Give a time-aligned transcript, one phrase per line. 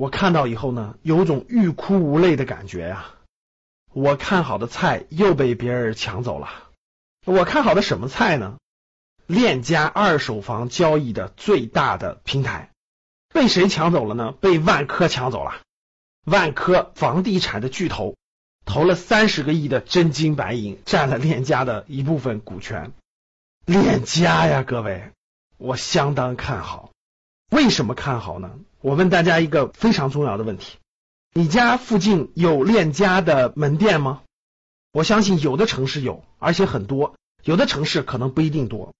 [0.00, 3.10] 我看到以后呢，有种欲哭无泪的感觉呀。
[3.92, 6.48] 我看好的菜又被别人抢走了。
[7.26, 8.56] 我看好的什么菜呢？
[9.26, 12.70] 链家二手房交易的最大的平台
[13.28, 14.32] 被谁抢走了呢？
[14.32, 15.60] 被万科抢走了。
[16.24, 18.16] 万科房地产的巨头
[18.64, 22.92] 投了三十个亿的真金白银，占了链家的一部分股权。
[23.66, 25.12] 链家呀，各位，
[25.58, 26.89] 我相当看好。
[27.50, 28.58] 为什么看好呢？
[28.80, 30.78] 我问大家一个非常重要的问题：
[31.34, 34.22] 你家附近有链家的门店吗？
[34.92, 38.94] 我相信有的城市有，而且很多；有的城市可能不一定多。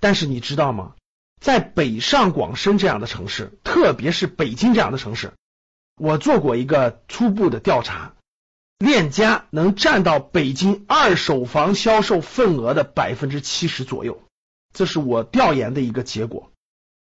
[0.00, 0.94] 但是你知道吗？
[1.40, 5.32] 在北上广深这样的城市，特别是北京这样的城市，
[5.96, 8.14] 我做过一个初步的调查，
[8.78, 14.22] 链家能占到北京二手房销售份额的百分之七十左右，
[14.72, 16.50] 这是我调研的一个结果。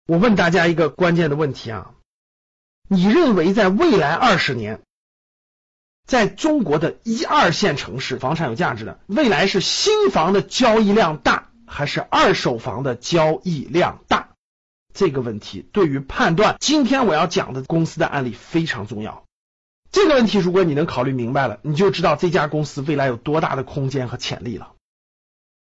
[0.09, 1.91] 我问大家一个关键的问题啊，
[2.87, 4.81] 你认为在未来二十年，
[6.07, 14.29] 在中国的一二线城市房产有价值的，未来是新房的交易量大，还是二手房的交易量大？
[14.95, 19.25] 这个问题对于判断今天我要讲的公司的案例非常重要。
[19.91, 24.71] 这个问题如果你能考虑明白了，你就知道这家公司未来有多大的空间和潜力了。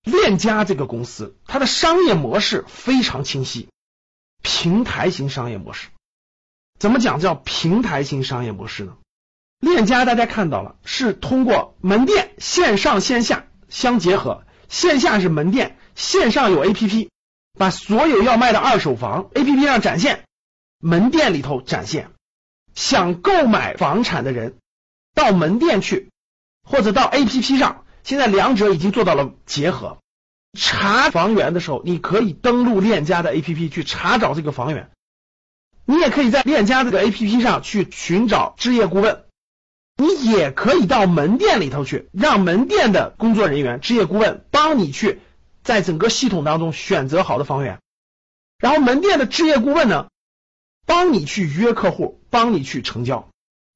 [0.04, 3.66] 链家这个公司，它的商业模式非常清晰。
[4.48, 5.88] 平台型商业模式，
[6.78, 8.96] 怎么讲叫平台型商业模式呢？
[9.58, 17.08] 链家大家看到了，是通过门店线上线下相结合，线下是门店，线上有 APP，
[17.58, 20.22] 把所有要卖的二手房 APP 上展现，
[20.78, 22.12] 门店里头展现。
[22.76, 24.58] 想购买房产的人
[25.12, 26.10] 到门店去，
[26.62, 29.98] 或者到 APP 上，现在两者已经做到了结合。
[30.56, 34.90] 查房源的时候，你可以登录链家的 APP 去查找这个房源。
[35.84, 39.22] 你也可以在链家这个 APP 上去寻找置业顾问。
[39.96, 45.20] 你也可以到门店里头去，让门店的工作人员、置业顾问帮你去
[45.62, 47.78] 在整个系统当中选择好的房源。
[48.58, 50.08] 然后门店的置业顾问呢，
[50.86, 53.28] 帮你去约客户，帮你去成交。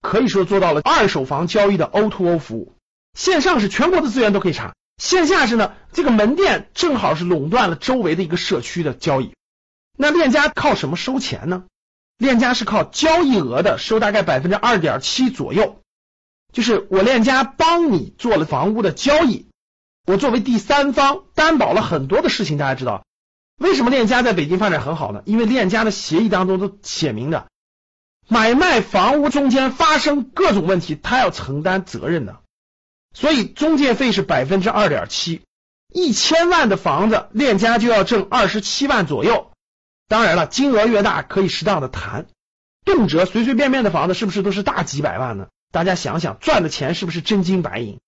[0.02, 2.74] 可以说做到了二手房交易的 O2O 服务。
[3.14, 4.74] 线上是全国的资源都可以查。
[5.00, 9.34] 线下是呢，这个门店正好是垄断了周围的一个社区的交易。
[9.96, 11.64] 那链家靠什么收钱呢？
[12.18, 15.80] 链家是靠交易额的收，大概百分之二点七左右。
[16.52, 19.46] 就是我链家帮你做了房屋的交易，
[20.06, 22.58] 我作为第三方担保了很多的事情。
[22.58, 23.06] 大家知道
[23.56, 25.22] 为什么链家在北京发展很好呢？
[25.24, 27.46] 因为链家的协议当中都写明的，
[28.28, 32.40] 买卖房屋中间发生各种问题，他要承担责任的。
[33.14, 35.42] 所以中介费是百分之二点七，
[35.92, 39.50] 一千万的房子链家就要挣二十七万左右。
[40.08, 42.26] 当然了，金额越大可以适当的谈，
[42.84, 45.48] 动辄随随便便的房子是不是都是大几百万呢？
[45.72, 48.00] 大家想想，赚的钱是不是真金白银？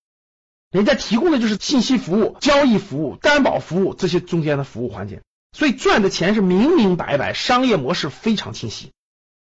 [0.71, 5.21] 人家提供的就是信息服务、交易服务、担保服务这些中间的服务环节，
[5.53, 8.91] 所以赚的钱是明明白白，商业模式非常清晰。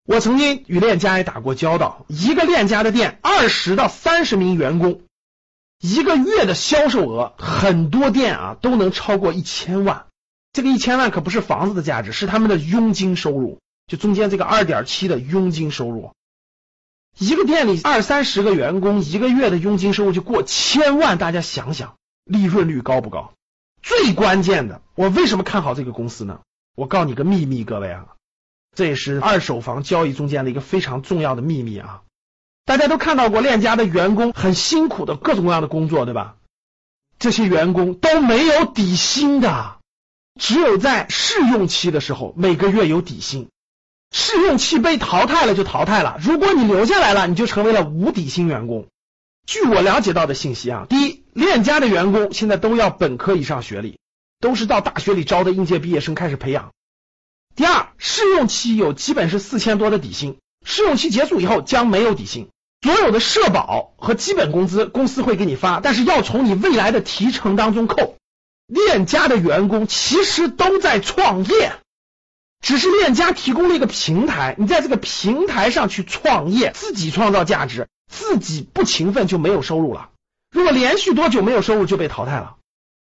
[0.05, 5.01] 我曾经与链家也打过交道，一个链家的店，二十到三十名员工。
[5.79, 10.07] 一个月的销售额，很多店啊都能超过一千万。
[10.51, 16.11] 这个一千万可不是房子的价值，是他们的佣金收入，就中间这个二点七的佣金收入。
[17.19, 23.33] 一个店里二三十个员工，一个月的佣金收入就过千万，大家想想利润率高不高？
[23.83, 26.39] 最关键的，我为什么看好这个公司呢？
[26.75, 28.05] 我告诉你个秘密，各位啊，
[28.75, 32.01] 这也是二手房交易中间的一个非常重要的秘密啊。
[32.67, 36.35] 大家都看到过链家的员工很辛苦的各种各样的工作，对吧？
[37.17, 39.77] 这些员工都没有底薪的，
[40.37, 43.47] 只有在试用期的时候每个月有底薪。
[44.11, 48.87] 试用期被淘汰了就淘汰了，如果你留下来了，你就成为了无底薪员工。
[49.45, 53.97] 据我了解到的信息啊，第一，链家的员工现在都要本科以上学历，
[54.41, 56.73] 都是到大学里招的应届毕业生开始培养。
[57.55, 62.49] 第二，试用期有基本是四千多的底薪，试用期结束以后将没有底薪。
[62.81, 68.15] 所有的社保和基本工资公司会给你发，但是要从你未来的提成当中扣。
[68.67, 71.73] 链家的员工其实都在创业，
[72.61, 80.09] 只是链家提供了一个平台，你在这个平台上去创业，自己创造价值，自己不勤奋就没有收入了。
[80.51, 82.55] 如果连续多久没有收入就被淘汰了。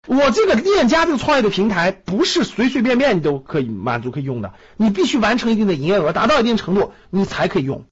[0.06, 7.86] 我这个链家这个创业的平台不是随随便便你都可以满足可以用的，你必须完成一定的营业额，达到一定程度你才可以用。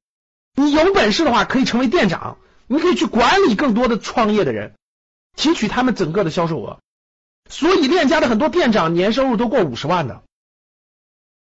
[0.55, 4.75] 你有本事的话可以成为店长，你可以去管理更多的创业的人，
[5.37, 6.79] 提取他们整个的销售额。
[7.49, 10.23] 所以链家的很多店长年收入都过五十万的。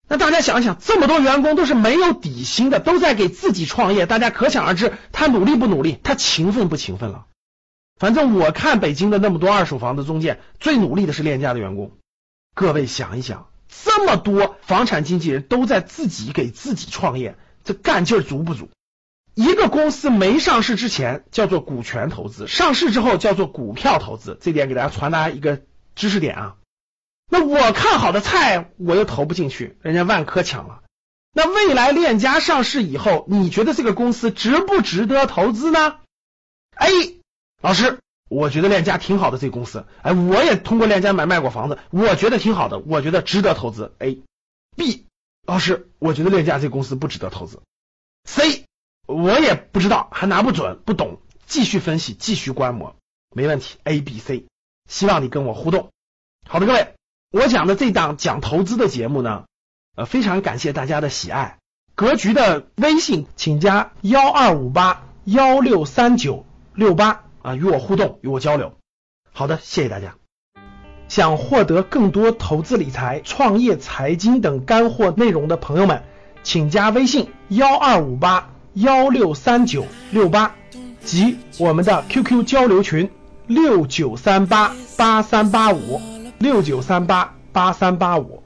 [0.07, 7.27] 那大家想一想，这么多员工都是没有底薪的，都在给自己创业，大家可想而知他努力不努力，他勤奋不勤奋了。
[7.97, 11.91] 反正我看北京的那么多二手房的中介，最努力的是链家的员工。
[12.53, 18.69] 各位想一想，这么多房产经纪人都在自己给自己创业，这干劲足不足？
[19.33, 24.37] 一个公司没上市之前叫做股权投资，上市之后叫做股票投资。
[24.41, 25.61] 这点给大家传达一个
[25.95, 26.55] 知识点啊。
[27.29, 30.81] 那我看好的菜，我又投不进去，人家万科抢了。
[31.33, 35.95] 那未来链家上市以后，你觉得这个公司值不值得投资呢
[36.75, 37.21] ？A
[37.61, 43.93] 老师，我觉得链家挺好的，这个公司，哎，我也通过链家买卖过房子，我觉得挺好的，我觉得值得投资。
[43.99, 44.21] A、
[44.75, 45.05] B，
[45.45, 47.61] 老师，我觉得链家这个公司不值得投资。
[48.25, 48.65] C，
[49.11, 52.95] 我也不知道，还拿不准，不懂，继续分析，继续观摩，
[53.35, 53.77] 没问题。
[53.83, 54.45] A、B、C，
[54.89, 55.89] 希望你跟我互动。
[56.47, 56.95] 好的，各位，
[57.31, 59.45] 我讲的这档讲投资的节目呢，
[59.95, 61.57] 呃，非常感谢大家的喜爱。
[61.95, 67.23] 格局的微信，请加幺二五八幺六三九六八。
[67.41, 68.73] 啊，与我互动，与我交流。
[69.33, 70.15] 好的，谢谢大家。
[71.07, 76.03] 想获得更多投资理财、创业财经等干货内容的朋友们，
[76.43, 80.55] 请加微信幺二五八幺六三九六八
[81.03, 83.09] 及我们的 QQ 交流群
[83.47, 85.99] 六九三八八三八五
[86.39, 88.41] 六九三八八三八五。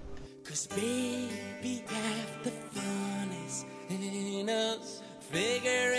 [5.36, 5.95] what